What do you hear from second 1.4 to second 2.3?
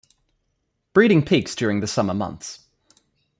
during the summer